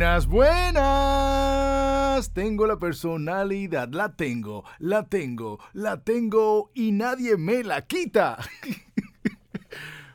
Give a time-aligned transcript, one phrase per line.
[0.00, 1.92] Buenas, buenas.
[2.32, 8.38] Tengo la personalidad, la tengo, la tengo, la tengo y nadie me la quita.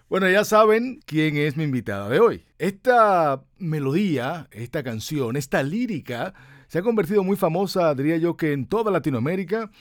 [0.07, 2.45] Bueno, ya saben quién es mi invitada de hoy.
[2.59, 6.33] Esta melodía, esta canción, esta lírica
[6.67, 9.71] se ha convertido muy famosa, diría yo, que en toda Latinoamérica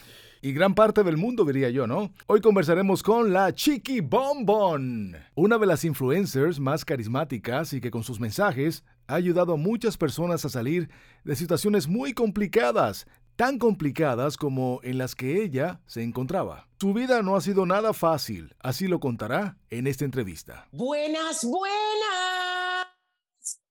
[0.40, 2.12] y gran parte del mundo, diría yo, ¿no?
[2.26, 8.02] Hoy conversaremos con la Chiqui Bonbon, una de las influencers más carismáticas y que con
[8.02, 10.90] sus mensajes ha ayudado a muchas personas a salir
[11.24, 16.68] de situaciones muy complicadas, tan complicadas como en las que ella se encontraba.
[16.80, 20.68] Su vida no ha sido nada fácil, así lo contará en esta entrevista.
[20.72, 22.86] Buenas, buenas.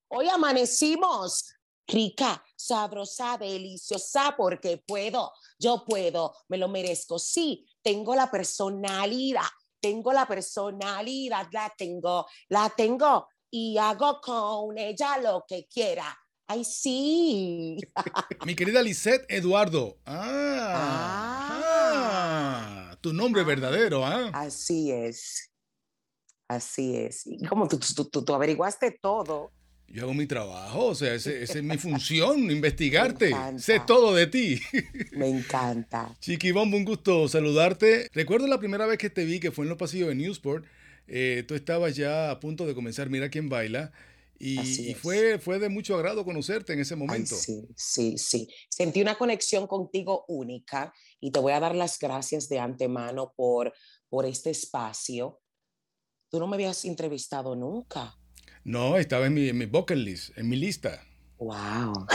[0.09, 1.55] Hoy amanecimos
[1.87, 7.19] rica, sabrosa, deliciosa, porque puedo, yo puedo, me lo merezco.
[7.19, 9.41] Sí, tengo la personalidad,
[9.79, 16.17] tengo la personalidad, la tengo, la tengo y hago con ella lo que quiera.
[16.47, 17.77] Ay, sí.
[18.47, 19.99] Mi querida Lisette Eduardo.
[20.07, 20.79] Ah,
[22.89, 22.97] ah.
[22.99, 24.31] tu nombre verdadero, ¿ah?
[24.33, 25.51] Así es.
[26.47, 27.27] Así es.
[27.27, 29.51] Y como tú, tú, tú, tú averiguaste todo.
[29.87, 33.35] Yo hago mi trabajo, o sea, esa es mi función, investigarte.
[33.59, 34.59] Sé todo de ti.
[35.11, 36.15] Me encanta.
[36.19, 38.09] Chiqui Bombo, un gusto saludarte.
[38.13, 40.65] Recuerdo la primera vez que te vi, que fue en los pasillos de Newsport.
[41.07, 43.91] Eh, tú estabas ya a punto de comenzar Mira quién baila.
[44.39, 47.33] Y, fue, fue de mucho agrado conocerte en ese momento.
[47.33, 48.49] sí, sí, sí.
[48.67, 53.71] Sentí una conexión contigo única y te voy a dar las gracias de antemano por,
[54.09, 55.39] por este espacio.
[56.29, 58.17] Tú no me habías entrevistado nunca.
[58.65, 61.05] No, estaba en mi, en mi bucket list, en mi lista.
[61.37, 62.05] Wow.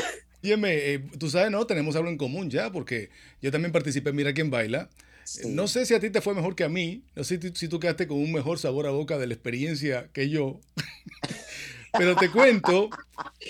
[0.42, 4.16] Dime, eh, tú sabes, no, tenemos algo en común ya, porque yo también participé en
[4.16, 4.90] Mira quién baila.
[5.46, 7.80] No sé si a ti te fue mejor que a mí, no sé si tú
[7.80, 10.60] quedaste con un mejor sabor a boca de la experiencia que yo.
[11.92, 12.90] Pero te cuento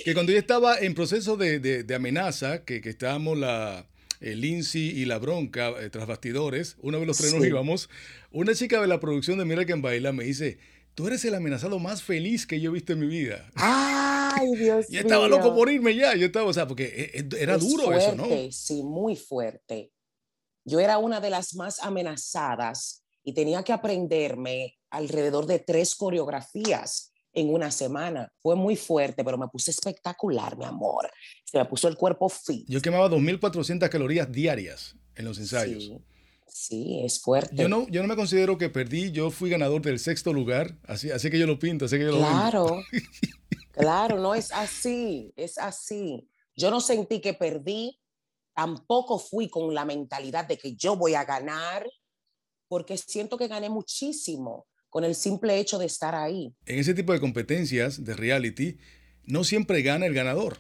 [0.04, 3.86] que cuando yo estaba en proceso de, de, amenaza, que, que, estábamos la
[4.20, 7.91] eh, Lindsay y la bronca eh, tras bastidores, uno de los tres nos íbamos,
[8.30, 10.58] una chica de la producción de Mira quién baila me dice,
[10.94, 13.50] tú eres el amenazado más feliz que yo he visto en mi vida.
[13.56, 14.91] Ay, Dios mío.
[14.91, 16.14] Yo estaba loco por irme ya.
[16.14, 18.26] Yo estaba, o sea, porque e, e, era duro eso, ¿no?
[18.50, 19.91] Sí, muy fuerte.
[20.68, 27.12] Yo era una de las más amenazadas y tenía que aprenderme alrededor de tres coreografías
[27.32, 28.30] en una semana.
[28.42, 31.10] Fue muy fuerte, pero me puse espectacular, mi amor.
[31.44, 32.66] Se me puso el cuerpo fit.
[32.68, 35.84] Yo quemaba 2.400 calorías diarias en los ensayos.
[35.84, 35.98] Sí.
[36.50, 37.54] Sí, es fuerte.
[37.54, 41.10] Yo no, yo no me considero que perdí, yo fui ganador del sexto lugar, así,
[41.10, 42.82] así que yo lo pinto, así que yo lo Claro,
[43.72, 46.28] claro, no es así, es así.
[46.56, 48.00] Yo no sentí que perdí,
[48.58, 51.88] tampoco fui con la mentalidad de que yo voy a ganar,
[52.66, 56.52] porque siento que gané muchísimo con el simple hecho de estar ahí.
[56.66, 58.78] En ese tipo de competencias de reality,
[59.22, 60.58] no siempre gana el ganador.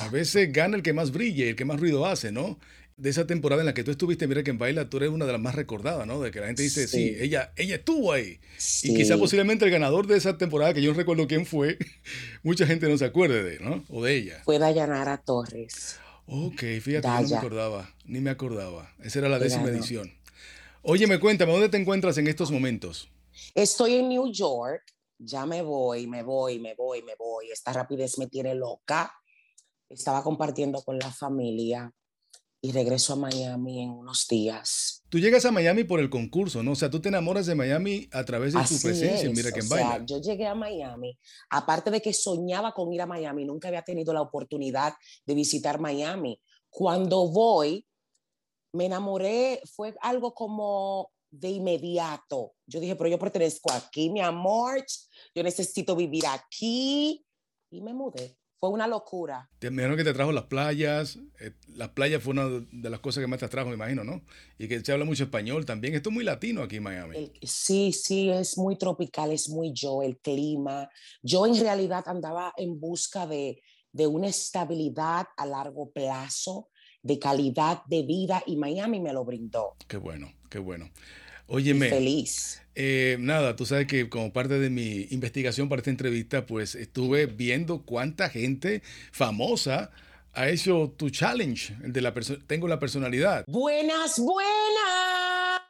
[0.00, 2.58] A veces gana el que más brille, el que más ruido hace, ¿no?
[2.98, 5.24] de esa temporada en la que tú estuviste, mira que en baila, tú eres una
[5.24, 6.20] de las más recordadas, ¿no?
[6.20, 8.38] De que la gente dice, sí, ella, ella estuvo ahí.
[8.82, 11.78] Y quizá posiblemente el ganador de esa temporada, que yo no recuerdo quién fue,
[12.42, 13.82] mucha gente no se acuerde de, ¿no?
[13.88, 14.42] O de ella.
[14.44, 15.98] Fue Dayanara Torres.
[16.32, 18.90] Ok, fíjate, no me acordaba, ni me acordaba.
[19.02, 20.10] Esa era la décima edición.
[20.82, 23.08] Oye, me cuéntame, ¿dónde te encuentras en estos momentos?
[23.54, 24.82] Estoy en New York,
[25.18, 27.50] ya me voy, me voy, me voy, me voy.
[27.52, 29.12] Esta rapidez me tiene loca.
[29.88, 31.92] Estaba compartiendo con la familia
[32.64, 35.02] y regreso a Miami en unos días.
[35.08, 36.72] Tú llegas a Miami por el concurso, ¿no?
[36.72, 39.96] O sea, tú te enamoras de Miami a través de tu presencia Mira quién baila.
[39.96, 41.18] Sea, yo llegué a Miami,
[41.50, 44.94] aparte de que soñaba con ir a Miami, nunca había tenido la oportunidad
[45.26, 46.40] de visitar Miami.
[46.70, 47.84] Cuando voy,
[48.72, 52.54] me enamoré, fue algo como de inmediato.
[52.64, 54.84] Yo dije, pero yo pertenezco aquí, mi amor,
[55.34, 57.26] yo necesito vivir aquí
[57.70, 59.50] y me mudé fue una locura.
[59.60, 61.18] Me imagino que te trajo las playas.
[61.40, 64.22] Eh, las playas fue una de las cosas que más te trajo, me imagino, ¿no?
[64.56, 65.96] Y que se habla mucho español también.
[65.96, 67.32] Esto es muy latino aquí en Miami.
[67.42, 70.88] sí, sí, es muy tropical, es muy yo, el clima.
[71.24, 73.60] Yo en realidad andaba en busca de,
[73.90, 76.68] de una estabilidad a largo plazo,
[77.02, 79.74] de calidad de vida y Miami me lo brindó.
[79.88, 80.88] Qué bueno, qué bueno.
[81.46, 81.88] Óyeme.
[81.88, 82.62] Feliz.
[82.74, 87.26] Eh, nada, tú sabes que como parte de mi investigación para esta entrevista, pues estuve
[87.26, 89.90] viendo cuánta gente famosa
[90.32, 92.14] ha hecho tu challenge de la
[92.46, 93.44] tengo la personalidad.
[93.46, 95.62] Buenas, buenas.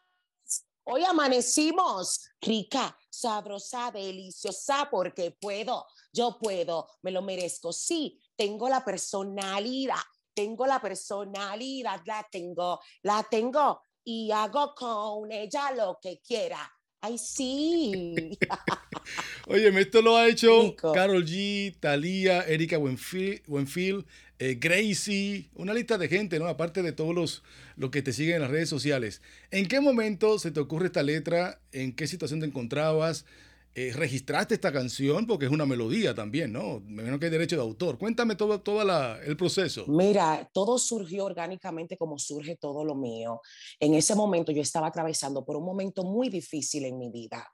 [0.84, 7.72] Hoy amanecimos rica, sabrosa, deliciosa, porque puedo, yo puedo, me lo merezco.
[7.72, 9.96] Sí, tengo la personalidad,
[10.34, 16.72] tengo la personalidad, la tengo, la tengo y hago con ella lo que quiera.
[17.00, 18.38] Ay, sí.
[19.48, 24.06] Oye, esto lo ha hecho Carol G, Thalía, Erika Wenfield,
[24.38, 26.46] eh, Gracie, una lista de gente, ¿no?
[26.46, 27.42] Aparte de todos los,
[27.76, 29.20] los que te siguen en las redes sociales.
[29.50, 31.60] ¿En qué momento se te ocurre esta letra?
[31.72, 33.24] ¿En qué situación te encontrabas?
[33.74, 36.80] Eh, registraste esta canción porque es una melodía también, ¿no?
[36.80, 37.96] Me imagino que hay derecho de autor.
[37.96, 38.82] Cuéntame todo, todo
[39.22, 39.86] el proceso.
[39.88, 43.40] Mira, todo surgió orgánicamente como surge todo lo mío.
[43.80, 47.50] En ese momento yo estaba atravesando por un momento muy difícil en mi vida.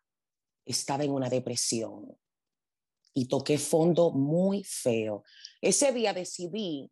[0.64, 2.08] Estaba en una depresión
[3.14, 5.22] y toqué fondo muy feo.
[5.60, 6.90] Ese día decidí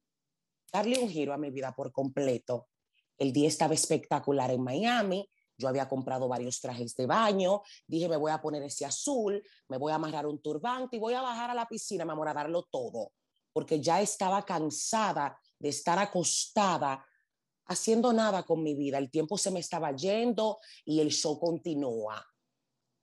[0.72, 2.68] darle un giro a mi vida por completo.
[3.18, 8.16] El día estaba espectacular en Miami yo había comprado varios trajes de baño, dije, me
[8.16, 11.50] voy a poner ese azul, me voy a amarrar un turbante y voy a bajar
[11.50, 13.12] a la piscina, me amor, a darlo todo,
[13.52, 17.04] porque ya estaba cansada de estar acostada
[17.66, 18.98] haciendo nada con mi vida.
[18.98, 22.24] El tiempo se me estaba yendo y el show continúa.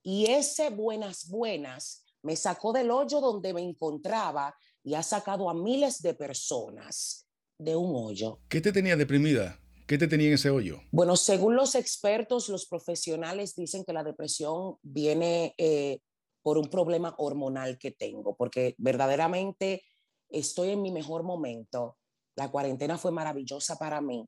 [0.04, 5.54] Y ese buenas, buenas me sacó del hoyo donde me encontraba y ha sacado a
[5.54, 7.28] miles de personas
[7.58, 8.40] de un hoyo.
[8.48, 9.60] ¿Qué te tenía deprimida?
[9.86, 10.80] ¿Qué te tenía en ese hoyo?
[10.92, 16.00] Bueno, según los expertos, los profesionales dicen que la depresión viene eh,
[16.42, 19.84] por un problema hormonal que tengo, porque verdaderamente
[20.30, 21.98] estoy en mi mejor momento.
[22.36, 24.26] La cuarentena fue maravillosa para mí.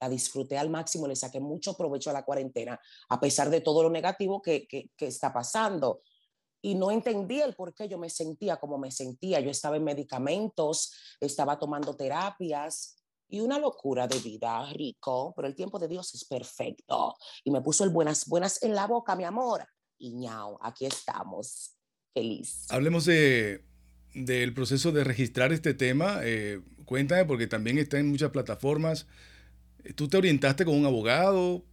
[0.00, 2.78] La disfruté al máximo, le saqué mucho provecho a la cuarentena,
[3.08, 6.02] a pesar de todo lo negativo que, que, está pasando.
[6.60, 9.40] Y no entendía el por qué yo me sentía como me sentía.
[9.40, 12.96] Yo estaba en medicamentos, estaba tomando terapias,
[13.28, 17.16] y una locura de vida, rico, pero el tiempo de Dios es perfecto.
[17.44, 19.66] Y me puso el buenas, buenas en la boca, mi amor.
[19.98, 21.76] Y ñao, aquí estamos,
[22.12, 22.66] feliz.
[22.70, 23.64] Hablemos de,
[24.14, 26.20] del proceso de registrar este tema.
[26.22, 29.06] Eh, cuéntame, porque también está en muchas plataformas.
[29.94, 31.64] ¿Tú te orientaste con un abogado?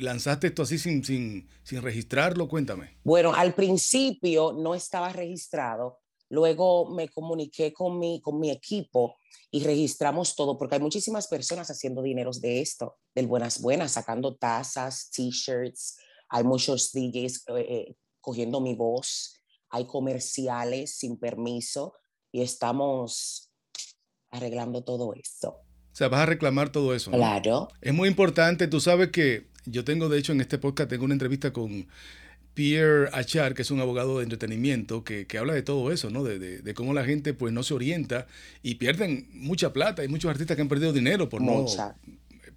[0.00, 2.48] ¿Lanzaste esto así sin, sin, sin registrarlo?
[2.48, 2.98] Cuéntame.
[3.04, 6.00] Bueno, al principio no estaba registrado.
[6.30, 9.16] Luego me comuniqué con mi, con mi equipo
[9.50, 14.36] y registramos todo, porque hay muchísimas personas haciendo dineros de esto, del Buenas Buenas, sacando
[14.36, 15.96] tazas, t-shirts,
[16.28, 19.40] hay muchos DJs eh, eh, cogiendo mi voz,
[19.70, 21.94] hay comerciales sin permiso
[22.30, 23.50] y estamos
[24.30, 25.60] arreglando todo esto.
[25.92, 27.10] O sea, vas a reclamar todo eso.
[27.10, 27.68] Claro.
[27.80, 31.14] Es muy importante, tú sabes que yo tengo, de hecho, en este podcast, tengo una
[31.14, 31.88] entrevista con
[32.58, 36.24] Pierre Achar, que es un abogado de entretenimiento, que, habla de todo eso, ¿no?
[36.24, 38.26] De, cómo la gente pues no se orienta
[38.64, 40.02] y pierden mucha plata.
[40.02, 41.66] Hay muchos artistas que han perdido dinero por no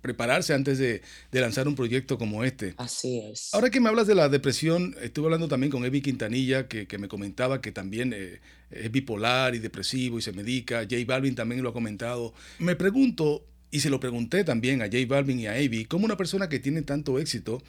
[0.01, 2.73] prepararse antes de, lanzar un proyecto como este.
[2.77, 3.53] Así es.
[3.53, 7.07] Ahora que me hablas de la depresión, estuve hablando también con Evi Quintanilla, que, me
[7.07, 8.39] comentaba que también eh,
[8.71, 10.79] es bipolar y depresivo y se medica.
[10.79, 12.33] J Balvin también lo ha comentado.
[12.57, 16.17] Me pregunto, y se lo pregunté también a J Balvin y a Evi, cómo una
[16.17, 17.61] persona que tiene tanto éxito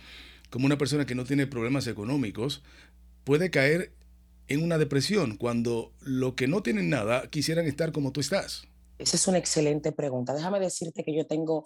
[0.52, 2.62] como una persona que no tiene problemas económicos
[3.25, 3.94] puede caer
[4.49, 8.64] en una depresión cuando lo que no tienen nada quisieran estar como tú estás?
[8.99, 10.34] Esa es una excelente pregunta.
[10.34, 11.64] Déjame decirte que yo tengo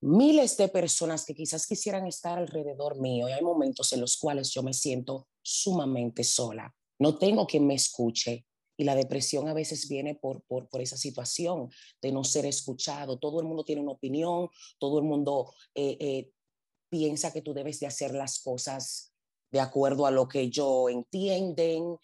[0.00, 4.50] miles de personas que quizás quisieran estar alrededor mío y hay momentos en los cuales
[4.50, 6.72] yo me siento sumamente sola.
[7.00, 8.46] No tengo quien me escuche
[8.76, 11.68] y la depresión a veces viene por, por, por, esa situación
[12.00, 13.18] de no ser escuchado.
[13.18, 16.30] Todo el mundo tiene una opinión, todo el mundo eh, eh,
[16.92, 19.14] piensa que tú debes de hacer las cosas
[19.50, 21.96] de acuerdo a lo que ellos entienden.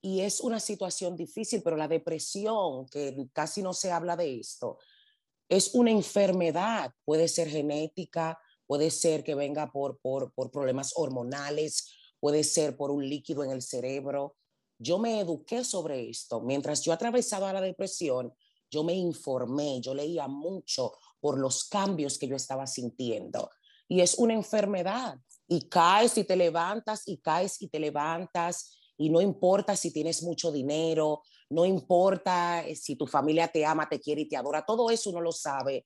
[0.00, 4.78] Y es una situación difícil, pero la depresión, que casi no se habla de esto,
[5.46, 11.92] es una enfermedad, puede ser genética, puede ser que venga por, por, por problemas hormonales,
[12.18, 14.36] puede ser por un líquido en el cerebro.
[14.78, 16.40] Yo me eduqué sobre esto.
[16.40, 18.32] Mientras yo atravesaba la depresión,
[18.70, 23.50] yo me informé, yo leía mucho por los cambios que yo estaba sintiendo
[23.88, 25.18] y es una enfermedad.
[25.46, 30.22] Y caes y te levantas y caes y te levantas y no importa si tienes
[30.22, 34.64] mucho dinero, no importa eh, si tu familia te ama, te quiere y te adora,
[34.64, 35.84] todo eso uno lo sabe.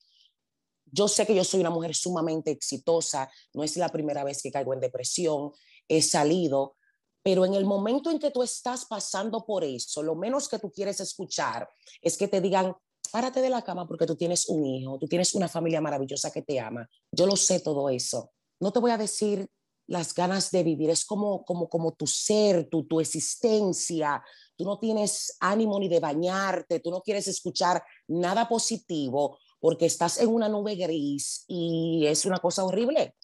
[0.85, 4.51] Yo sé que yo soy una mujer sumamente exitosa, no es la primera vez que
[4.51, 5.51] caigo en depresión,
[5.87, 6.77] he salido,
[7.21, 10.71] pero en el momento en que tú estás pasando por eso, lo menos que tú
[10.71, 11.69] quieres escuchar
[12.01, 12.75] es que te digan,
[13.09, 16.41] párate de la cama porque tú tienes un hijo, tú tienes una familia maravillosa que
[16.41, 16.89] te ama.
[17.11, 18.31] Yo lo sé todo eso.
[18.59, 19.47] No te voy a decir
[19.87, 24.23] las ganas de vivir, es como, como, como tu ser, tu, tu existencia.
[24.55, 30.19] Tú no tienes ánimo ni de bañarte, tú no quieres escuchar nada positivo porque estás
[30.19, 33.15] en una nube gris y es una cosa horrible.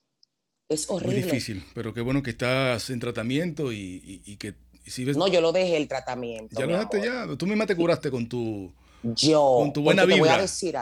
[0.67, 1.21] Es horrible.
[1.21, 5.15] Muy difícil, pero qué bueno que estás en tratamiento y, y, que si ves...
[5.15, 6.59] No, yo lo dejé el tratamiento.
[6.59, 7.27] Ya lo dejaste ya.
[7.37, 8.73] Tú misma te curaste con tu
[9.13, 10.75] yo, con tu buena Te voy a decir,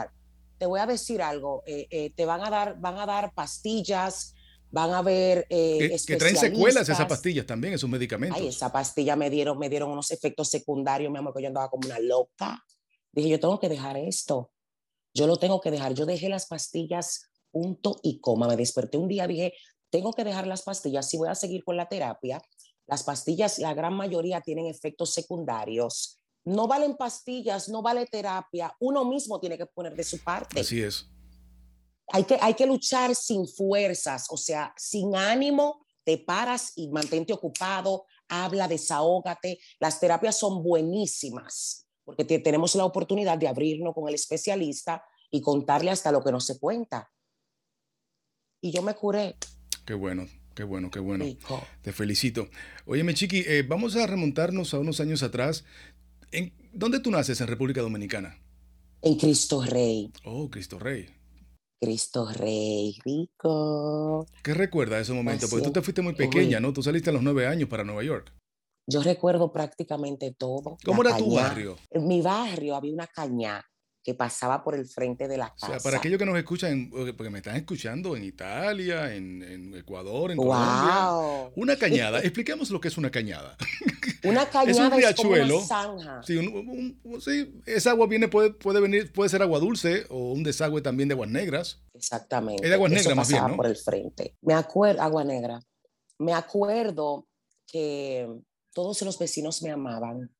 [0.58, 1.62] te voy a decir algo.
[1.66, 4.34] Eh, eh, te van a dar, van a dar pastillas,
[4.70, 8.40] van a ver eh, que, que, traen secuelas esas pastillas también, esos medicamentos.
[8.40, 11.68] Ay, esa pastilla me dieron, me dieron unos efectos secundarios, mi amor, que yo andaba
[11.68, 12.64] como una loca.
[13.12, 14.50] Dije, yo tengo que dejar esto.
[15.12, 15.94] Yo lo tengo que dejar.
[15.94, 18.48] Yo dejé las pastillas, punto y coma.
[18.48, 19.54] Me desperté un día, dije,
[19.90, 22.42] tengo que dejar las pastillas si voy a seguir con la terapia.
[22.86, 26.20] Las pastillas, la gran mayoría tienen efectos secundarios.
[26.44, 28.74] No valen pastillas, no vale terapia.
[28.80, 30.60] Uno mismo tiene que poner de su parte.
[30.60, 31.08] Así es
[32.12, 37.32] hay que, hay que luchar sin fuerzas, o sea, sin ánimo, te paras y mantente
[37.32, 39.58] ocupado, habla, desahógate.
[39.80, 45.90] Las terapias son buenísimas porque tenemos la oportunidad de abrirnos con el especialista y contarle
[45.90, 47.10] hasta lo que no se cuenta.
[48.60, 49.36] Y yo me curé.
[49.86, 51.24] Qué bueno, qué bueno, qué bueno.
[51.80, 52.48] Te felicito.
[52.84, 55.64] Óyeme, Chiqui, eh, vamos a remontarnos a unos años atrás.
[56.34, 58.36] ¿En, ¿Dónde tú naces en República Dominicana?
[59.02, 60.12] En Cristo Rey.
[60.24, 61.06] Oh, Cristo Rey.
[61.80, 64.26] Cristo Rey, rico.
[64.42, 65.46] ¿Qué recuerda de ese momento?
[65.48, 66.72] Porque tú te fuiste muy pequeña, ¿no?
[66.72, 68.32] Tú saliste a los nueve años para Nueva York.
[68.88, 70.76] Yo recuerdo prácticamente todo.
[70.84, 71.76] ¿Cómo era tu barrio?
[71.90, 73.64] En mi barrio había una caña
[74.04, 75.66] que pasaba por el frente de la casa.
[75.66, 80.30] O sea, para aquellos que nos escuchan, porque me están escuchando en Italia, en, Ecuador,
[80.30, 81.50] en Colombia.
[81.56, 82.20] Una cañada.
[82.20, 83.56] Expliquemos lo que es una cañada.
[84.24, 85.58] Una cañada es un riachuelo.
[85.58, 86.22] Es zanja.
[86.22, 86.40] Sí,
[87.20, 91.10] sí, esa agua viene, puede, puede venir, puede ser agua dulce o un desagüe también
[91.10, 91.82] de aguas negras.
[91.92, 92.64] Exactamente.
[92.64, 93.56] Es de aguas negras más bien, ¿no?
[93.56, 94.34] por el frente.
[94.40, 95.60] Me acuerdo, agua negra.
[96.18, 97.26] Me acuerdo
[97.66, 98.26] que
[98.72, 100.33] todos los vecinos me amaban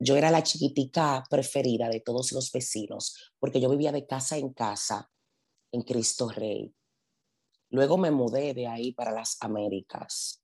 [0.00, 4.52] yo era la chiquitica preferida de todos los vecinos, porque yo vivía de casa en
[4.52, 5.10] casa
[5.72, 6.74] en Cristo Rey.
[7.68, 10.42] Luego me mudé de ahí para las Américas,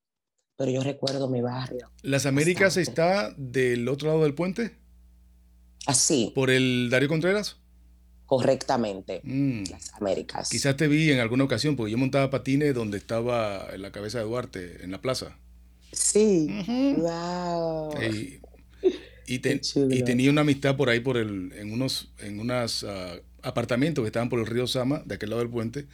[0.56, 1.90] pero yo recuerdo mi barrio.
[2.02, 4.76] ¿Las Américas está del otro lado del puente?
[5.86, 6.32] Así.
[6.34, 7.56] ¿Por el Darío Contreras?
[8.26, 9.64] Correctamente, mm.
[9.70, 10.50] las Américas.
[10.50, 14.18] Quizás te vi en alguna ocasión, porque yo montaba patines donde estaba en la cabeza
[14.18, 15.38] de Duarte, en la plaza.
[15.92, 16.48] Sí,
[16.98, 17.94] wow.
[19.26, 24.06] Y, tenía una amistad por ahí, por el, en unos, en unos ah, apartamentos que
[24.06, 25.86] estaban por el río Sama, de aquel lado del puente.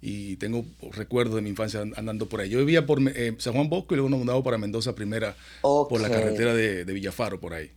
[0.00, 2.48] Y tengo recuerdos de mi infancia andando por ahí.
[2.48, 6.00] Yo vivía por eh, San Juan Bosco y luego nos mudamos para Mendoza primera por
[6.00, 7.72] la carretera de, Villafaro, por ahí.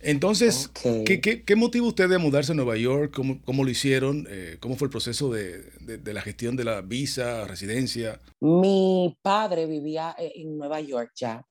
[0.00, 0.70] Entonces,
[1.06, 3.12] ¿qué, qué, motivó usted de mudarse a Nueva York?
[3.14, 4.26] ¿Cómo, cómo lo hicieron?
[4.28, 8.20] Eh, ¿Cómo fue el proceso de, de, la gestión de la visa, residencia?
[8.40, 11.46] Mi padre vivía eh, en Nueva York ya.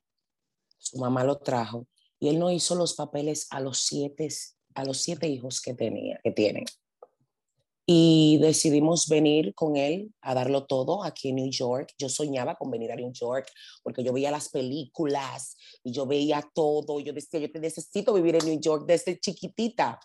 [0.78, 1.88] Su mamá lo trajo
[2.24, 4.30] y él no hizo los papeles a los siete,
[4.76, 6.64] a los siete hijos que, tenía, que tiene.
[7.86, 11.92] Y decidimos venir con él a darlo todo aquí en New York.
[11.98, 13.52] Yo soñaba con venir a New York
[13.84, 17.02] porque yo veía las películas y yo veía todo.
[17.02, 20.00] Yo decía, yo necesito vivir en New York desde chiquitita.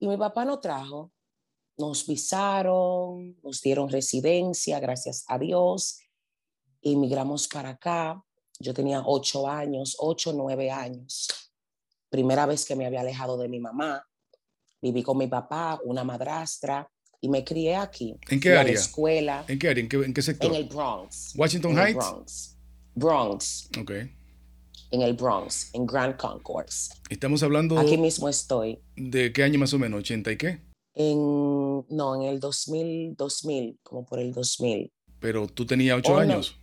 [0.00, 1.12] Y mi papá nos trajo,
[1.76, 5.98] nos visaron, nos dieron residencia, gracias a Dios.
[6.80, 8.24] Emigramos para acá
[8.60, 11.28] yo tenía ocho años, ocho, nueve años.
[12.10, 14.04] Primera vez que me había alejado de mi mamá.
[14.80, 16.88] Viví con mi papá, una madrastra,
[17.20, 18.16] y me crié aquí.
[18.28, 18.62] ¿En qué área?
[18.62, 19.44] En la escuela.
[19.48, 19.82] ¿En qué área?
[19.82, 20.50] ¿En qué, sector?
[20.50, 21.34] En el Bronx.
[21.36, 21.96] ¿Washington en Heights?
[21.96, 22.56] Bronx.
[22.94, 23.70] Bronx.
[23.80, 23.90] Ok.
[24.90, 26.94] En el Bronx, en Grand Concourse.
[27.10, 27.78] Estamos hablando...
[27.78, 28.80] Aquí mismo estoy.
[28.96, 30.02] ¿De qué año más o menos?
[30.02, 30.60] ¿80 y qué?
[30.94, 34.90] En, no, en el 2000, 2000, como por el 2000.
[35.20, 36.58] Pero tú tenías ocho años.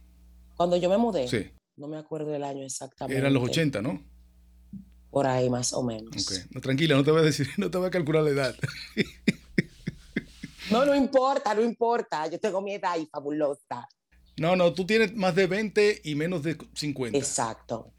[0.55, 1.27] Cuando yo me mudé.
[1.27, 1.51] Sí.
[1.77, 3.17] No me acuerdo del año exactamente.
[3.17, 4.01] Eran los 80, ¿no?
[5.09, 6.25] Por ahí más o menos.
[6.25, 6.43] Okay.
[6.51, 8.55] No, tranquila, no te voy a decir, no te voy a calcular la edad.
[10.71, 12.27] no, no importa, no importa.
[12.27, 13.87] Yo tengo mi edad y fabulosa.
[14.37, 17.17] No, no, tú tienes más de 20 y menos de 50.
[17.17, 17.93] Exacto.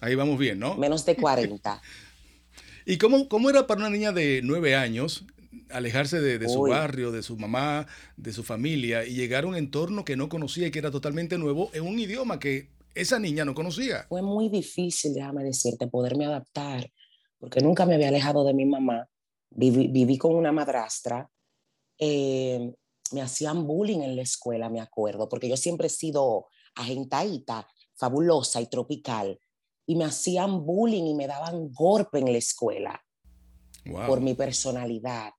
[0.00, 0.76] Ahí vamos bien, ¿no?
[0.76, 1.80] Menos de 40.
[2.86, 5.24] ¿Y cómo, cómo era para una niña de 9 años
[5.70, 7.86] alejarse de, de su barrio, de su mamá,
[8.16, 11.38] de su familia y llegar a un entorno que no conocía y que era totalmente
[11.38, 14.06] nuevo en un idioma que esa niña no conocía.
[14.08, 16.90] Fue muy difícil, déjame decirte, poderme adaptar,
[17.38, 19.08] porque nunca me había alejado de mi mamá.
[19.50, 21.28] Viví, con una madrastra.
[21.98, 22.72] Eh,
[23.12, 28.60] me hacían bullying en la escuela, me acuerdo, porque yo siempre he sido agentadita, fabulosa
[28.60, 29.38] y tropical.
[29.86, 33.04] Y me hacían bullying y me daban golpe en la escuela
[34.06, 35.32] por mi personalidad.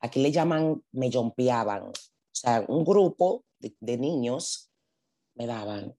[0.00, 1.88] Aquí le llaman, me jompeaban.
[1.88, 1.92] O
[2.32, 4.72] sea, un grupo de, de niños
[5.34, 5.94] me daban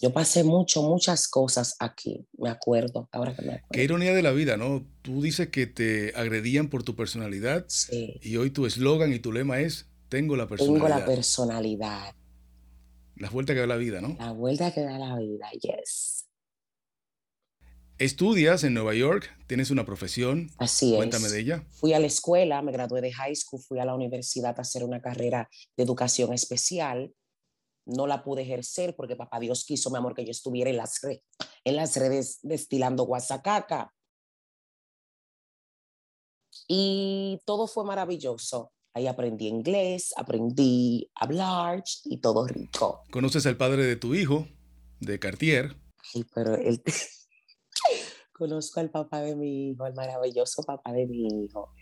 [0.00, 3.68] yo pasé mucho, muchas cosas aquí, me acuerdo, ahora que me acuerdo.
[3.72, 4.86] Qué ironía de la vida, ¿no?
[5.02, 8.18] Tú dices que te agredían por tu personalidad sí.
[8.22, 10.86] y hoy tu eslogan y tu lema es, tengo la personalidad.
[10.86, 12.14] Tengo la personalidad.
[13.16, 14.16] La vuelta que da la vida, ¿no?
[14.18, 16.26] La vuelta que da la vida, yes.
[17.98, 20.50] Estudias en Nueva York, tienes una profesión.
[20.58, 20.96] Así es.
[20.96, 21.64] Cuéntame de ella.
[21.70, 24.84] Fui a la escuela, me gradué de high school, fui a la universidad a hacer
[24.84, 25.48] una carrera
[25.78, 27.14] de educación especial
[27.86, 31.00] no la pude ejercer porque papá Dios quiso, mi amor, que yo estuviera en las,
[31.64, 33.92] en las redes destilando guasacaca.
[36.68, 38.72] Y todo fue maravilloso.
[38.94, 43.02] Ahí aprendí inglés, aprendí a hablar y todo rico.
[43.10, 44.48] ¿Conoces al padre de tu hijo,
[45.00, 45.76] de Cartier?
[46.14, 46.82] Ay, pero él...
[48.32, 51.72] Conozco al papá de mi hijo, el maravilloso papá de mi hijo.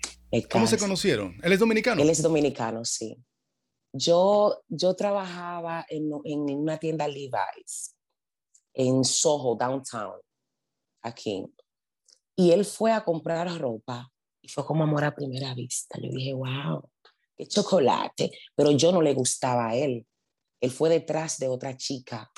[0.51, 1.37] ¿Cómo se conocieron?
[1.43, 2.03] ¿Él es dominicano?
[2.03, 3.17] Él es dominicano, sí.
[3.97, 7.95] Yo, yo trabajaba en, en una tienda Levi's
[8.75, 10.21] en Soho, downtown,
[11.03, 11.47] aquí.
[12.37, 14.11] Y él fue a comprar ropa
[14.43, 15.99] y fue como amor a primera vista.
[16.03, 16.83] Yo dije, wow,
[17.37, 18.33] qué chocolate.
[18.57, 20.05] Pero yo no le gustaba a él.
[20.61, 22.31] Él fue detrás de otra chica.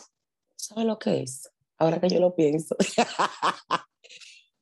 [0.56, 1.50] ¿Sabe lo que es?
[1.78, 2.76] Ahora que yo lo pienso.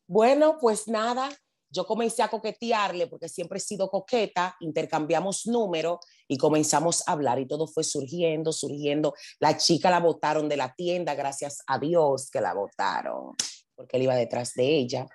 [0.07, 1.29] bueno, pues nada,
[1.75, 7.41] yo comencé a coquetearle porque siempre he sido coqueta, intercambiamos números y comenzamos a hablar
[7.41, 9.15] y todo fue surgiendo, surgiendo.
[9.41, 13.35] La chica la botaron de la tienda, gracias a Dios que la botaron,
[13.75, 15.07] porque él iba detrás de ella.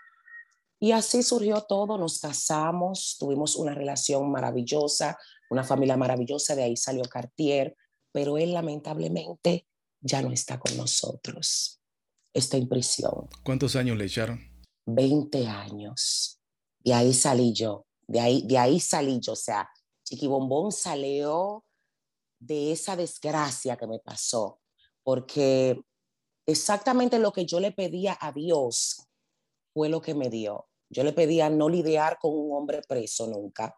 [0.82, 5.18] Y así surgió todo, nos casamos, tuvimos una relación maravillosa,
[5.50, 7.76] una familia maravillosa, de ahí salió Cartier,
[8.12, 9.66] pero él lamentablemente
[10.02, 11.80] ya no está con nosotros,
[12.34, 13.30] está en prisión.
[13.44, 14.42] ¿Cuántos años le echaron?
[14.86, 16.39] 20 años.
[16.80, 19.70] De ahí salí yo, de ahí, de ahí salí yo, o sea,
[20.04, 21.64] Chiquibombón salió
[22.40, 24.60] de esa desgracia que me pasó,
[25.04, 25.82] porque
[26.46, 29.08] exactamente lo que yo le pedía a Dios
[29.74, 30.68] fue lo que me dio.
[30.90, 33.78] Yo le pedía no lidiar con un hombre preso nunca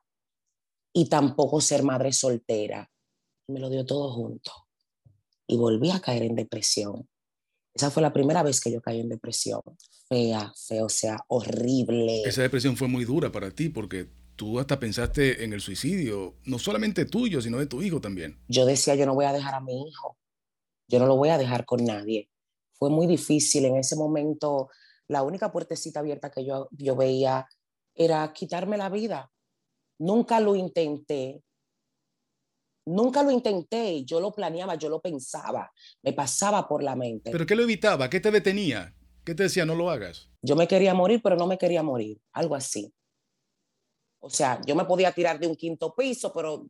[0.93, 2.89] y tampoco ser madre soltera.
[3.47, 4.51] me lo dio todo junto.
[5.47, 7.09] Y volví a caer en depresión.
[7.73, 9.61] Esa fue la primera vez que yo caí en depresión.
[10.09, 12.23] Fea, fea, o sea, horrible.
[12.23, 16.59] Esa depresión fue muy dura para ti porque tú hasta pensaste en el suicidio, no
[16.59, 18.39] solamente tuyo, sino de tu hijo también.
[18.47, 20.17] Yo decía, yo no voy a dejar a mi hijo.
[20.87, 22.29] Yo no lo voy a dejar con nadie.
[22.73, 24.69] Fue muy difícil en ese momento.
[25.07, 27.47] La única puertecita abierta que yo, yo veía
[27.95, 29.31] era quitarme la vida.
[29.99, 31.43] Nunca lo intenté,
[32.85, 37.29] Nunca lo intenté, yo lo planeaba, yo lo pensaba, me pasaba por la mente.
[37.31, 38.09] ¿Pero qué lo evitaba?
[38.09, 38.95] ¿Qué te detenía?
[39.23, 40.29] ¿Qué te decía no lo hagas?
[40.41, 42.91] Yo me quería morir, pero no me quería morir, algo así.
[44.19, 46.65] O sea, yo me podía tirar de un quinto piso, pero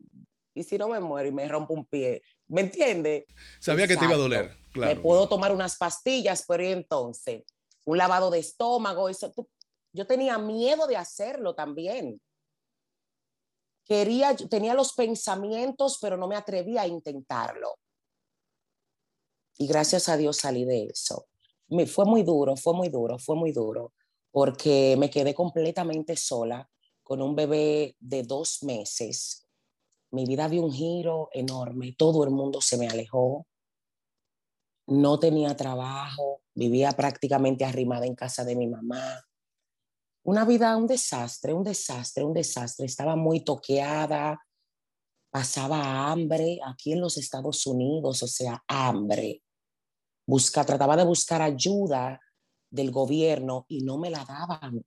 [0.54, 2.22] ¿y si no me muero y me rompo un pie?
[2.48, 3.26] ¿Me entiende?
[3.58, 4.94] Sabía que te iba a doler, claro.
[4.94, 7.42] Me puedo tomar unas pastillas, pero entonces,
[7.84, 9.32] un lavado de estómago, eso.
[9.94, 12.20] Yo tenía miedo de hacerlo también
[14.48, 17.78] tenía los pensamientos, pero no me atrevía a intentarlo.
[19.58, 21.26] Y gracias a Dios salí de eso.
[21.68, 23.92] Me, fue muy duro, fue muy duro, fue muy duro,
[24.30, 26.68] porque me quedé completamente sola
[27.02, 29.46] con un bebé de dos meses.
[30.10, 33.46] Mi vida dio un giro enorme, todo el mundo se me alejó,
[34.86, 39.24] no tenía trabajo, vivía prácticamente arrimada en casa de mi mamá
[40.24, 42.86] una vida, un desastre, un desastre, un desastre.
[42.86, 44.40] Estaba muy toqueada,
[45.30, 49.42] pasaba hambre aquí en los Estados Unidos, o sea, hambre.
[50.26, 52.20] Busca, trataba de buscar ayuda
[52.70, 54.84] del gobierno y no me la daban.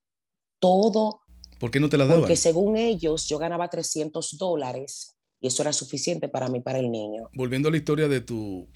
[0.59, 1.21] Todo.
[1.59, 2.21] ¿Por qué no te la daban?
[2.21, 6.89] Porque según ellos yo ganaba 300 dólares y eso era suficiente para mí, para el
[6.89, 7.29] niño.
[7.33, 8.67] Volviendo a la historia de tu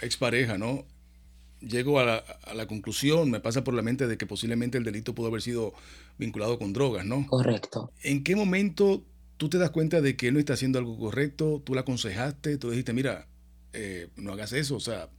[0.00, 0.86] expareja, ¿no?
[1.66, 2.22] Llego a
[2.54, 5.72] la, conclusión, me pasa por la mente de que posiblemente el delito pudo haber sido
[6.18, 7.26] vinculado con drogas, ¿no?
[7.26, 7.92] Correcto.
[8.02, 9.04] ¿En qué momento
[9.36, 11.62] tú te das cuenta de que él no está haciendo algo correcto?
[11.64, 12.58] ¿Tú la aconsejaste?
[12.58, 13.28] ¿Tú dijiste, mira,
[13.72, 14.76] eh, no hagas eso?
[14.76, 15.10] O sea,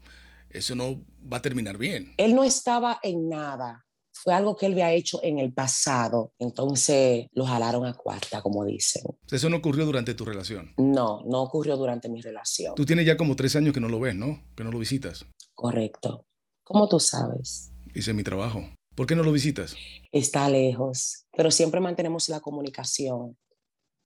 [0.50, 2.14] eso no va a terminar bien.
[2.18, 3.84] Él no estaba en nada.
[4.24, 6.34] Fue algo que él había hecho en el pasado.
[6.40, 9.04] Entonces lo jalaron a cuarta, como dicen.
[9.30, 10.74] Eso no ocurrió durante tu relación.
[10.78, 12.74] No, no ocurrió durante mi relación.
[12.76, 14.42] Tú tienes ya como tres años que no lo ves, ¿no?
[14.56, 15.26] Que no lo visitas.
[15.54, 16.27] Correcto.
[16.68, 17.72] ¿Cómo tú sabes?
[17.96, 18.62] Hice mi trabajo.
[18.94, 19.74] ¿Por qué no lo visitas?
[20.12, 23.38] Está lejos, pero siempre mantenemos la comunicación.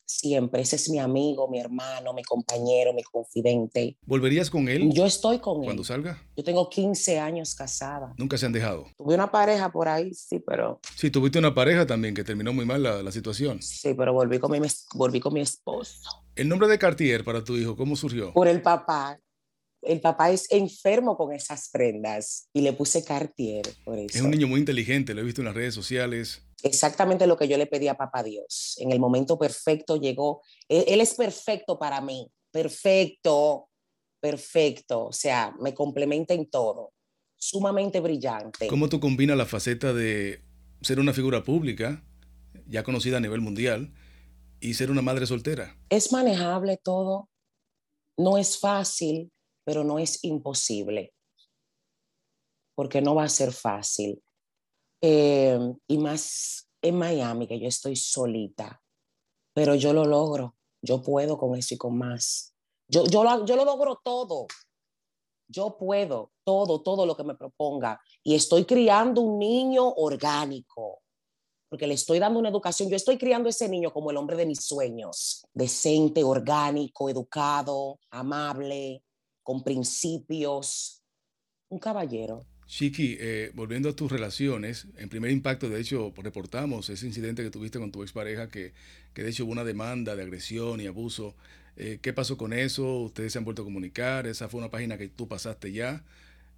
[0.06, 0.62] Siempre.
[0.62, 3.98] Ese es mi amigo, mi hermano, mi compañero, mi confidente.
[4.06, 4.92] ¿Volverías con él?
[4.94, 5.66] Yo estoy con él.
[5.66, 6.22] ¿Cuando salga?
[6.38, 8.14] Yo tengo 15 años casada.
[8.20, 8.86] ¿Nunca se han dejado?
[8.96, 10.82] Tuve una pareja por ahí, sí, pero...
[10.96, 13.60] Sí, tuviste una pareja también que terminó muy mal la, la situación.
[13.64, 14.60] Sí, pero volví con, mi,
[14.94, 15.98] volví con mi esposo.
[16.36, 18.34] ¿El nombre de Cartier para tu hijo, cómo surgió?
[18.34, 19.20] Por el papá
[19.82, 24.18] el papá es enfermo con esas prendas y le puse Cartier por eso.
[24.18, 26.44] Es un niño muy inteligente, lo he visto en las redes sociales.
[26.64, 28.76] Exactamente lo que yo le pedí a papá Dios.
[28.80, 30.42] En el momento perfecto llegó.
[30.68, 33.70] Él, él es perfecto para mí, perfecto,
[34.20, 35.08] perfecto.
[35.08, 36.94] O sea, me complementa en todo.
[37.36, 38.68] Sumamente brillante.
[38.68, 40.44] ¿Cómo tú combinas la faceta de
[40.82, 42.04] ser una figura pública,
[42.68, 43.94] ya conocida a nivel mundial,
[44.60, 45.76] y ser una madre soltera?
[45.90, 47.30] Es manejable todo.
[48.16, 49.32] No es fácil
[49.72, 51.14] pero no es imposible,
[52.76, 54.22] porque no va a ser fácil.
[55.02, 55.58] Eh,
[55.88, 58.82] y más en Miami, que yo estoy solita,
[59.54, 62.54] pero yo lo logro, yo puedo con eso y con más.
[62.90, 64.48] Yo, yo, lo, yo lo logro todo.
[65.48, 67.98] Yo puedo todo, todo lo que me proponga.
[68.26, 71.02] Y estoy criando un niño orgánico,
[71.70, 72.90] porque le estoy dando una educación.
[72.90, 79.02] Yo estoy criando ese niño como el hombre de mis sueños, decente, orgánico, educado, amable,
[79.44, 81.04] con principios,
[81.70, 82.46] un caballero.
[82.68, 87.52] Chiqui, eh, volviendo a tus relaciones, en primer impacto, de hecho, reportamos ese incidente que
[87.52, 88.74] tuviste con tu expareja, que,
[89.14, 91.36] que de hecho hubo una demanda de agresión y abuso.
[91.76, 93.00] Eh, ¿Qué pasó con eso?
[93.00, 94.26] ¿Ustedes se han vuelto a comunicar?
[94.26, 96.06] ¿Esa fue una página que tú pasaste ya?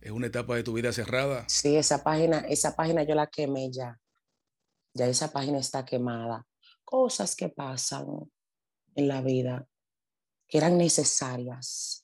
[0.01, 1.45] ¿Es una etapa de tu vida cerrada?
[1.47, 3.99] Sí, esa página, esa página yo la quemé ya.
[4.93, 6.45] Ya esa página está quemada.
[6.83, 8.05] Cosas que pasan
[8.95, 9.67] en la vida
[10.47, 12.02] que eran necesarias.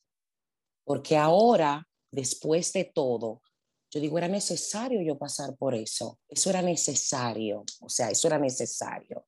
[0.89, 3.43] Porque ahora, después de todo,
[3.91, 6.17] yo digo, era necesario yo pasar por eso.
[6.27, 7.63] Eso era necesario.
[7.81, 9.23] O sea, eso era necesario.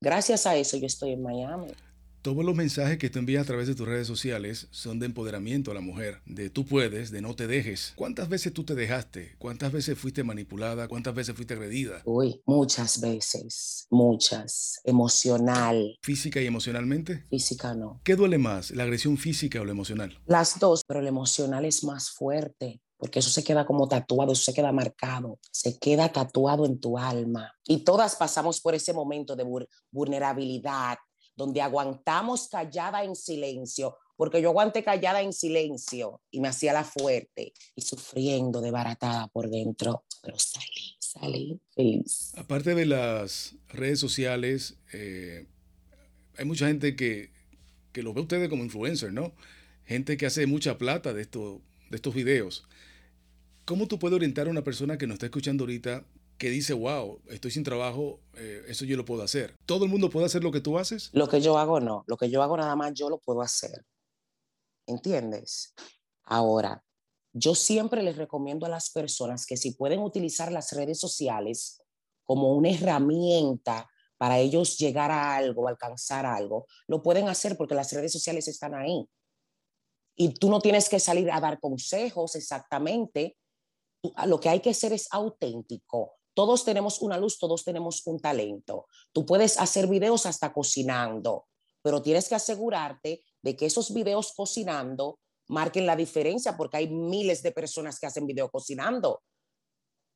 [0.00, 1.68] Gracias a eso yo estoy en Miami.
[2.24, 5.70] Todos los mensajes que tú envías a través de tus redes sociales son de empoderamiento
[5.70, 7.92] a la mujer, de tú puedes, de no te dejes.
[7.96, 9.36] ¿Cuántas veces tú te dejaste?
[9.36, 10.88] ¿Cuántas veces fuiste manipulada?
[10.88, 12.00] ¿Cuántas veces fuiste agredida?
[12.06, 14.80] Uy, muchas veces, muchas.
[14.84, 15.98] Emocional.
[16.00, 17.26] ¿Física y emocionalmente?
[17.28, 18.00] Física no.
[18.04, 20.18] ¿Qué duele más, la agresión física o la emocional?
[20.24, 24.44] Las dos, pero la emocional es más fuerte porque eso se queda como tatuado, eso
[24.44, 27.52] se queda marcado, se queda tatuado en tu alma.
[27.66, 29.44] Y todas pasamos por ese momento de
[29.90, 30.96] vulnerabilidad,
[31.36, 36.84] donde aguantamos callada en silencio, porque yo aguanté callada en silencio y me hacía la
[36.84, 42.32] fuerte y sufriendo de baratada por dentro, pero salí, salí feliz.
[42.36, 45.46] Aparte de las redes sociales, eh,
[46.36, 47.32] hay mucha gente que,
[47.92, 49.34] que lo ve ustedes como influencer, ¿no?
[49.84, 52.64] Gente que hace mucha plata de, esto, de estos videos.
[53.64, 56.04] ¿Cómo tú puedes orientar a una persona que nos está escuchando ahorita
[56.38, 59.56] que dice, wow, estoy sin trabajo, eh, eso yo lo puedo hacer?
[59.66, 61.10] ¿Todo el mundo puede hacer lo que tú haces?
[61.12, 63.84] Lo que yo hago no, lo que yo hago nada más yo lo puedo hacer.
[64.86, 65.74] ¿Entiendes?
[66.24, 66.84] Ahora,
[67.32, 71.82] yo siempre les recomiendo a las personas que si pueden utilizar las redes sociales
[72.24, 77.92] como una herramienta para ellos llegar a algo, alcanzar algo, lo pueden hacer porque las
[77.92, 79.06] redes sociales están ahí.
[80.16, 83.36] Y tú no tienes que salir a dar consejos exactamente,
[84.26, 86.18] lo que hay que ser es auténtico.
[86.34, 88.86] Todos tenemos una luz, todos tenemos un talento.
[89.12, 91.46] Tú puedes hacer videos hasta cocinando,
[91.80, 97.42] pero tienes que asegurarte de que esos videos cocinando marquen la diferencia porque hay miles
[97.42, 99.22] de personas que hacen video cocinando.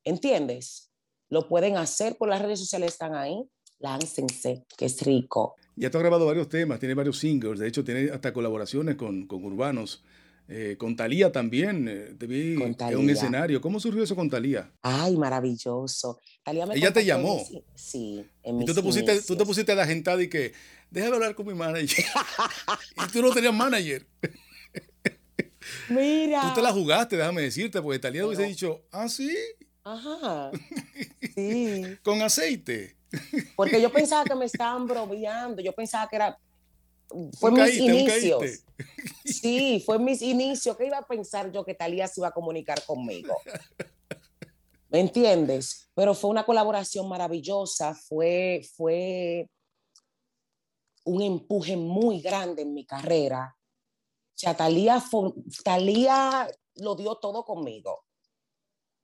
[0.03, 0.91] ¿Entiendes?
[1.29, 3.43] Lo pueden hacer por las redes sociales, están ahí.
[3.79, 5.55] Láncense, que es rico.
[5.75, 9.25] Ya te ha grabado varios temas, tiene varios singles, de hecho tiene hasta colaboraciones con,
[9.25, 10.03] con urbanos.
[10.51, 13.61] Eh, con Talía también, eh, te vi en un escenario.
[13.61, 14.71] ¿Cómo surgió eso con Talía?
[14.81, 16.17] Ay, maravilloso.
[16.43, 17.39] Ella te llamó.
[17.75, 20.53] sí, en tú, te pusiste, tú te pusiste a la gente y que,
[20.89, 22.03] déjame hablar con mi manager.
[23.07, 24.07] y tú no tenías manager.
[25.89, 26.41] Mira.
[26.41, 29.35] Tú te la jugaste, déjame decirte, porque Talía hubiese dicho, ah, sí.
[29.83, 30.51] Ajá.
[31.35, 31.83] Sí.
[32.03, 32.97] con aceite.
[33.55, 36.37] Porque yo pensaba que me estaban bromeando, yo pensaba que era
[37.39, 38.65] fue mis inicios.
[39.25, 40.77] Sí, fue mis inicios.
[40.77, 43.35] ¿Qué iba a pensar yo que Talía se iba a comunicar conmigo?
[44.89, 45.89] ¿Me entiendes?
[45.93, 49.47] Pero fue una colaboración maravillosa, fue, fue
[51.03, 53.55] un empuje muy grande en mi carrera.
[53.57, 55.03] O sea, Talía,
[55.63, 58.05] Talía lo dio todo conmigo.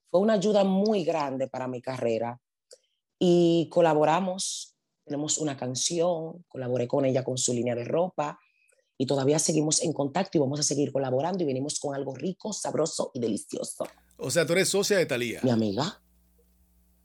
[0.09, 2.39] Fue una ayuda muy grande para mi carrera
[3.19, 4.74] y colaboramos
[5.05, 8.39] tenemos una canción, colaboré con ella con su línea de ropa
[8.97, 12.53] y todavía seguimos en contacto y vamos a seguir colaborando y venimos con algo rico,
[12.53, 13.87] sabroso y delicioso.
[14.17, 15.41] O sea, tú eres socia de Talía.
[15.43, 16.01] Mi amiga.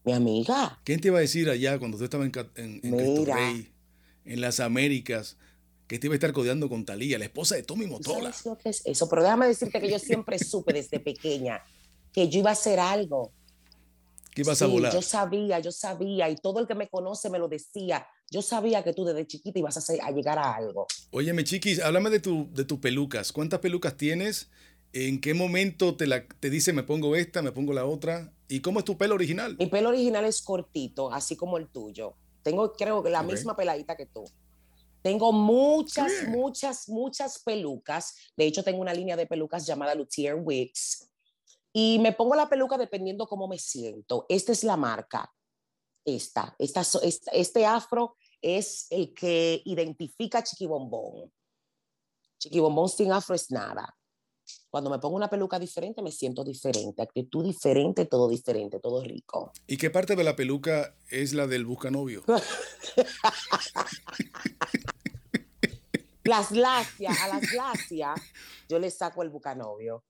[0.05, 0.81] Mi amiga.
[0.85, 3.73] ¿Quién te iba a decir allá cuando tú estabas en, en, Rey,
[4.25, 5.37] en las Américas,
[5.87, 8.33] que te iba a estar codeando con Talía, la esposa de Tommy Motola?
[8.33, 9.09] ¿Sabes lo que es eso?
[9.09, 11.63] Pero déjame decirte que yo siempre supe desde pequeña
[12.13, 13.33] que yo iba a hacer algo
[14.35, 14.93] que ibas a volar.
[14.93, 18.07] Yo sabía, yo sabía, y todo el que me conoce me lo decía.
[18.31, 20.87] Yo sabía que tú desde chiquita ibas a, a llegar a algo.
[21.11, 23.33] Óyeme, chiquis, háblame de, tu, de tus pelucas.
[23.33, 24.51] ¿Cuántas pelucas tienes?
[24.93, 28.33] ¿En qué momento te, la, te dice me pongo esta, me pongo la otra?
[28.49, 29.57] ¿Y cómo es tu pelo original?
[29.59, 32.15] Mi pelo original es cortito, así como el tuyo.
[32.43, 34.25] Tengo, creo que la misma peladita que tú.
[35.03, 38.17] Tengo muchas, muchas, muchas pelucas.
[38.37, 41.10] De hecho, tengo una línea de pelucas llamada Luthier Wigs
[41.73, 44.27] y me pongo la peluca dependiendo cómo me siento.
[44.29, 45.33] Esta es la marca.
[46.05, 46.83] Esta, esta,
[47.33, 51.33] este afro es el que identifica a Chiqui Bombón.
[52.39, 53.97] Chiqui Bombón sin afro es nada.
[54.69, 57.03] Cuando me pongo una peluca diferente, me siento diferente.
[57.03, 59.53] Actitud diferente, todo diferente, todo rico.
[59.67, 62.25] ¿Y qué parte de la peluca es la del buscanovio?
[66.25, 68.21] las glacias, a las glacias,
[68.69, 70.05] yo le saco el bucanovio.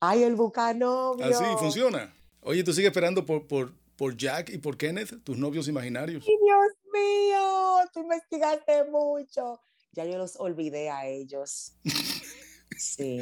[0.00, 1.24] ¡Ay, el bucanovio!
[1.24, 2.14] Así, funciona.
[2.40, 6.24] Oye, ¿tú sigues esperando por, por, por Jack y por Kenneth, tus novios imaginarios?
[6.26, 7.90] ¡Ay, Dios mío!
[7.92, 9.60] Tú investigaste mucho.
[9.92, 11.74] Ya yo los olvidé a ellos.
[12.78, 13.18] Sí.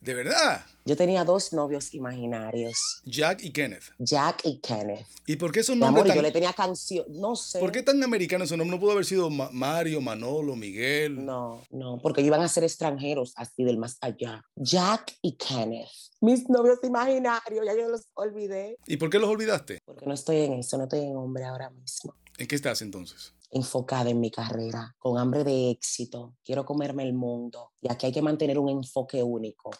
[0.00, 0.64] ¿De verdad?
[0.86, 2.74] Yo tenía dos novios imaginarios.
[3.04, 3.84] Jack y Kenneth.
[3.98, 5.06] Jack y Kenneth.
[5.26, 7.58] ¿Y por qué esos Mi nombres amor, tan, yo le tenía canción, no sé.
[7.60, 8.76] ¿Por qué tan americanos esos nombres?
[8.78, 11.22] No pudo haber sido Ma- Mario, Manolo, Miguel.
[11.24, 14.42] No, no, porque iban a ser extranjeros, así del más allá.
[14.56, 15.88] Jack y Kenneth.
[16.22, 18.78] Mis novios imaginarios, ya yo los olvidé.
[18.86, 19.80] ¿Y por qué los olvidaste?
[19.84, 22.14] Porque no estoy en eso, no estoy en hombre ahora mismo.
[22.38, 23.34] ¿En qué estás entonces?
[23.50, 26.36] Enfocada en mi carrera, con hambre de éxito.
[26.42, 27.72] Quiero comerme el mundo.
[27.82, 29.70] Y aquí hay que mantener un enfoque único.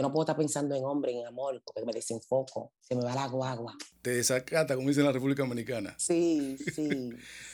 [0.00, 2.72] Yo no puedo estar pensando en hombre, en amor, porque me desenfoco.
[2.80, 3.76] Se me va la guagua.
[4.00, 5.94] Te desacata, como dicen en la República Dominicana.
[5.98, 7.10] Sí, sí,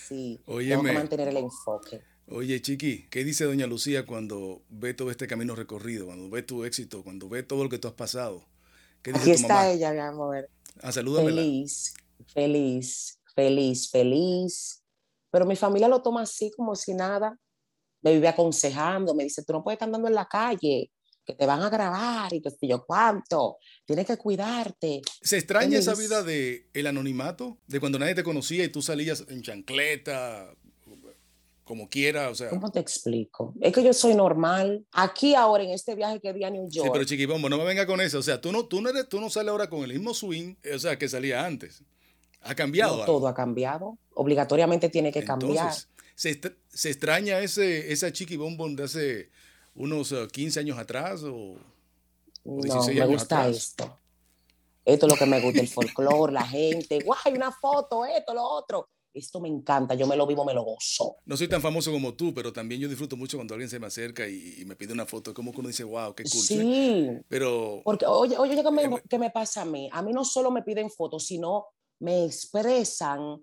[0.06, 0.40] sí.
[0.46, 0.90] Tengo Óyeme.
[0.90, 2.04] que mantener el enfoque.
[2.28, 6.64] Oye, Chiqui, ¿qué dice Doña Lucía cuando ve todo este camino recorrido, cuando ve tu
[6.64, 8.44] éxito, cuando ve todo lo que tú has pasado?
[9.02, 9.70] ¿Qué dice Aquí tu está mamá?
[9.70, 10.48] ella, mi amor.
[10.82, 11.42] Ah, salúdamela.
[11.42, 11.94] Feliz,
[12.32, 14.84] feliz, feliz, feliz.
[15.32, 17.36] Pero mi familia lo toma así como si nada.
[18.02, 20.92] Me vive aconsejando, me dice, tú no puedes estar andando en la calle,
[21.26, 23.58] que te van a grabar y que sé yo cuánto.
[23.84, 25.02] Tienes que cuidarte.
[25.20, 27.58] ¿Se extraña esa vida de el anonimato?
[27.66, 30.54] De cuando nadie te conocía y tú salías en chancleta,
[31.64, 32.48] como quiera, o sea.
[32.48, 33.52] ¿Cómo te explico?
[33.60, 34.86] Es que yo soy normal.
[34.92, 37.58] Aquí ahora, en este viaje que di a New Sí, York, pero Chiqui Bombo, no
[37.58, 38.20] me venga con eso.
[38.20, 40.54] O sea, tú no, tú no, eres, tú no sales ahora con el mismo swing,
[40.72, 41.82] o sea, que salía antes.
[42.40, 42.98] Ha cambiado.
[42.98, 43.98] no todo ha cambiado.
[44.14, 45.74] Obligatoriamente tiene que cambiar.
[46.14, 49.30] ¿se, se extraña ese, esa Chiqui Bombón de hace
[49.76, 51.22] unos eh, 15 años atrás?
[51.22, 51.56] O,
[52.44, 53.56] No, 16 me años gusta atrás.
[53.56, 53.98] esto.
[54.84, 57.00] Esto es lo que me gusta, el folclore, la gente.
[57.04, 58.04] ¡Guay, una foto!
[58.04, 58.88] Esto, lo otro.
[59.12, 59.94] Esto me encanta.
[59.94, 61.16] Yo me lo vivo, me lo gozo.
[61.24, 63.86] no soy tan famoso como tú, pero también yo disfruto mucho cuando alguien se me
[63.86, 65.32] acerca y, y me pide una foto.
[65.34, 66.32] Como que uno dice, wow, qué cool.
[66.42, 66.58] ¿sí?
[66.58, 67.08] Sí.
[67.28, 69.88] Pero Porque, oye, oye, ¿qué me, Eh, qué me pasa a mí?
[69.92, 71.66] A mí no solo me piden fotos, sino
[71.98, 73.42] me expresan,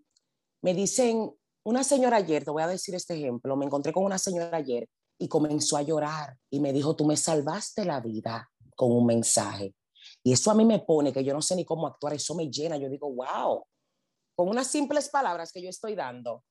[0.61, 1.31] me dicen,
[1.63, 4.87] una señora ayer, te voy a decir este ejemplo, me encontré con una señora ayer
[5.17, 9.75] y comenzó a llorar y me dijo, tú me salvaste la vida con un mensaje.
[10.23, 12.49] Y eso a mí me pone que yo no sé ni cómo actuar, eso me
[12.49, 13.65] llena, yo digo, wow,
[14.35, 16.43] con unas simples palabras que yo estoy dando.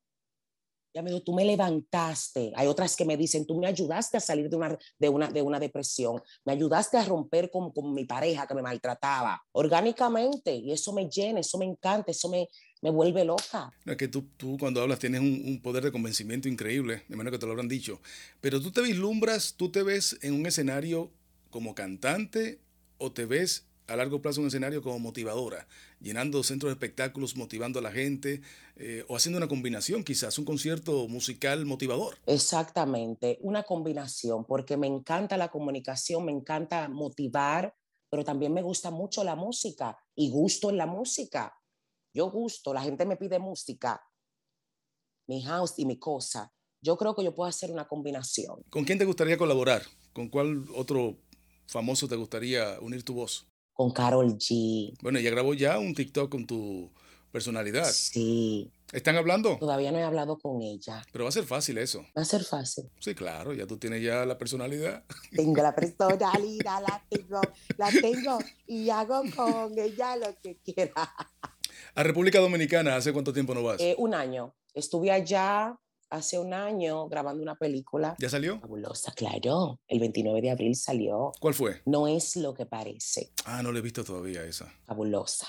[0.94, 2.52] Ya me dijo, tú me levantaste.
[2.54, 5.42] Hay otras que me dicen, tú me ayudaste a salir de una, de una, de
[5.42, 10.54] una depresión, me ayudaste a romper con, con mi pareja que me maltrataba orgánicamente.
[10.54, 12.48] Y eso me llena, eso me encanta, eso me,
[12.82, 13.72] me vuelve loca.
[13.86, 17.32] es que tú, tú cuando hablas tienes un, un poder de convencimiento increíble, de manera
[17.32, 18.00] que te lo habrán dicho.
[18.40, 21.10] Pero tú te vislumbras, tú te ves en un escenario
[21.50, 22.60] como cantante
[22.98, 25.66] o te ves a largo plazo un escenario como motivadora,
[26.00, 28.40] llenando centros de espectáculos, motivando a la gente
[28.76, 32.18] eh, o haciendo una combinación, quizás un concierto musical motivador.
[32.26, 37.74] Exactamente, una combinación, porque me encanta la comunicación, me encanta motivar,
[38.10, 41.54] pero también me gusta mucho la música y gusto en la música.
[42.14, 44.00] Yo gusto, la gente me pide música,
[45.26, 46.52] mi house y mi cosa.
[46.82, 48.62] Yo creo que yo puedo hacer una combinación.
[48.70, 49.82] ¿Con quién te gustaría colaborar?
[50.12, 51.16] ¿Con cuál otro
[51.66, 53.46] famoso te gustaría unir tu voz?
[53.82, 54.96] Con Carol G.
[55.02, 56.88] Bueno, ella grabó ya un TikTok con tu
[57.32, 57.90] personalidad.
[57.90, 59.56] Sí, ¿Están hablando?
[59.58, 61.04] todavía no he hablado con ella.
[61.10, 62.06] Pero va a ser fácil eso.
[62.16, 62.84] Va a ser fácil.
[63.00, 65.02] Sí, claro, ya tú tienes ya la personalidad.
[65.34, 67.40] Tengo la personalidad, la tengo,
[67.76, 71.12] la tengo y hago con ella lo que quiera.
[71.96, 73.80] A República Dominicana, ¿hace cuánto tiempo no vas?
[73.80, 74.54] Eh, un año.
[74.74, 75.76] Estuve allá
[76.12, 78.60] hace un año grabando una película ¿Ya salió?
[78.60, 79.80] fabulosa, claro.
[79.88, 81.32] El 29 de abril salió.
[81.40, 81.80] ¿Cuál fue?
[81.86, 83.32] No es lo que parece.
[83.44, 84.72] Ah, no la he visto todavía esa.
[84.84, 85.48] Fabulosa.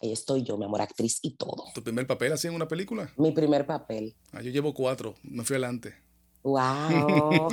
[0.00, 1.64] Ahí estoy yo, mi amor, actriz y todo.
[1.74, 3.12] ¿Tu primer papel así en una película?
[3.16, 4.16] Mi primer papel.
[4.32, 5.94] Ah, yo llevo cuatro, me fui adelante.
[6.42, 7.48] ¡Wow!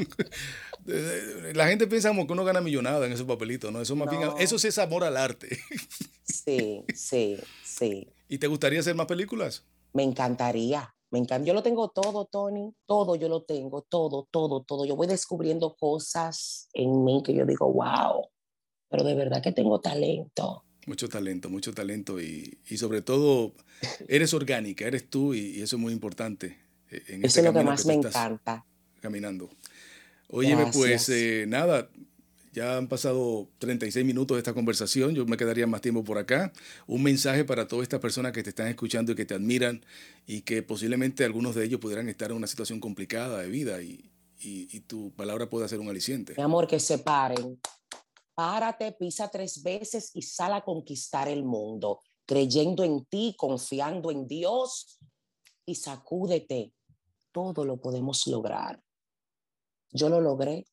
[1.54, 3.82] La gente piensa como que uno gana millonada en esos papelitos, ¿no?
[3.82, 5.60] Eso más bien, eso sí es amor al arte.
[6.24, 8.08] Sí, sí, sí.
[8.28, 9.66] ¿Y te gustaría hacer más películas?
[9.94, 10.94] Me encantaría.
[11.12, 11.46] Me encanta.
[11.48, 12.74] Yo lo tengo todo, Tony.
[12.86, 13.82] Todo yo lo tengo.
[13.82, 14.86] Todo, todo, todo.
[14.86, 18.28] Yo voy descubriendo cosas en mí que yo digo, wow.
[18.90, 20.64] Pero de verdad que tengo talento.
[20.86, 23.54] Mucho talento, mucho talento y, y sobre todo
[24.08, 26.58] eres orgánica, eres tú y, y eso es muy importante.
[26.90, 28.66] eh, En Eso este es lo que más me estás encanta.
[29.00, 29.50] Caminando.
[30.30, 31.90] Óyeme, pues eh, nada,
[32.52, 36.52] ya han pasado 36 minutos de esta conversación, yo me quedaría más tiempo por acá.
[36.88, 39.84] Un mensaje para todas estas personas que te están escuchando y que te admiran
[40.26, 44.12] y que posiblemente algunos de ellos pudieran estar en una situación complicada de vida y,
[44.40, 46.34] y- y tu palabra puede ser un aliciente.
[46.38, 47.60] Mi amor, que se paren.
[48.34, 54.28] Párate, pisa tres veces y sal a conquistar el mundo, creyendo en ti, confiando en
[54.28, 54.98] Dios
[55.66, 56.74] y sacúdete.
[57.34, 58.82] Todo lo podemos lograr.
[59.92, 60.66] Yo lo logré,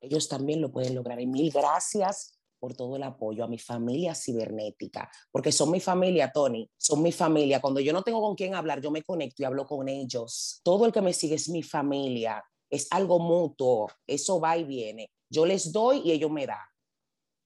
[0.00, 1.20] ellos también lo pueden lograr.
[1.20, 6.30] Y mil gracias por todo el apoyo a mi familia cibernética, porque son mi familia,
[6.30, 7.60] Tony, son mi familia.
[7.60, 10.60] Cuando yo no tengo con quién hablar, yo me conecto y hablo con ellos.
[10.62, 15.10] Todo el que me sigue es mi familia, es algo mutuo, eso va y viene.
[15.30, 16.58] Yo les doy y ellos me dan.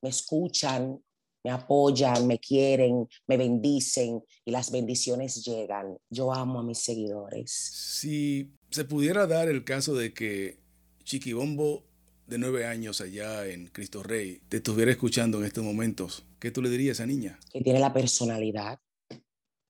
[0.02, 1.00] Me escuchan,
[1.44, 5.96] me apoyan, me quieren, me bendicen y las bendiciones llegan.
[6.10, 7.52] Yo amo a mis seguidores.
[7.52, 10.58] Si se pudiera dar el caso de que
[11.04, 11.84] Chiquibombo
[12.26, 16.62] de nueve años allá en Cristo Rey te estuviera escuchando en estos momentos, ¿qué tú
[16.62, 17.38] le dirías a esa niña?
[17.52, 18.80] Que tiene la personalidad,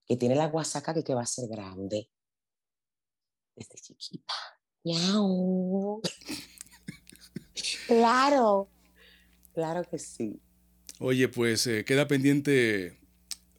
[0.06, 2.08] que tiene la guasaca que, que va a ser grande
[3.56, 4.34] desde chiquita.
[4.84, 6.02] ¡Miau!
[7.86, 8.70] claro,
[9.52, 10.40] claro que sí.
[11.00, 12.98] Oye, pues eh, queda pendiente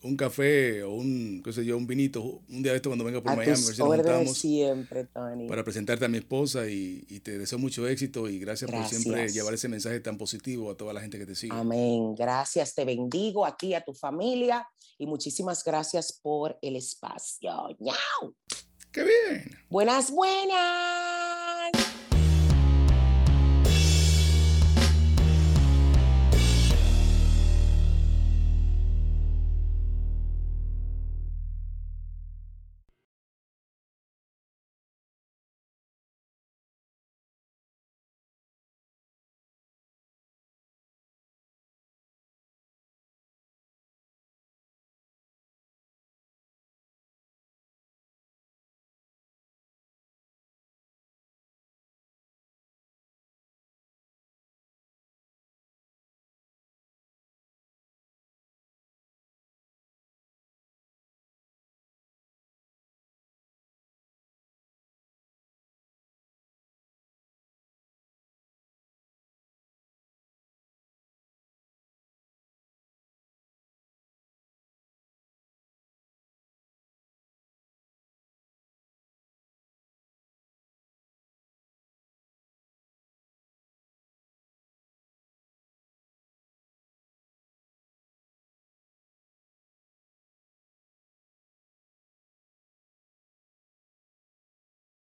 [0.06, 3.22] un café o un, qué sé yo, un vinito, un día de esto cuando venga
[3.22, 5.48] por Miami, a ver si siempre, Tony.
[5.48, 9.54] Para presentarte a mi esposa y, te deseo mucho éxito y gracias, por siempre llevar
[9.54, 11.54] ese mensaje tan positivo a toda la gente que te sigue.
[11.56, 12.13] Amén.
[12.15, 17.76] Gracias, te bendigo aquí a tu familia y muchísimas gracias por el espacio.
[17.80, 18.36] ¡Ñau!
[18.91, 19.50] ¡Qué bien!
[19.70, 21.35] Buenas, buenas.